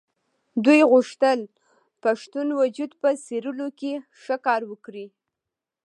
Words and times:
دوی 0.65 0.81
غوښتل 0.91 1.39
پښتون 2.03 2.47
وجود 2.61 2.91
په 3.01 3.09
څېرلو 3.25 3.67
کې 3.79 3.93
ښه 4.21 4.35
کار 4.45 4.61
وکړي. 4.71 5.05